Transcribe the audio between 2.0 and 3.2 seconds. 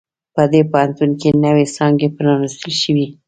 پرانیستل شوي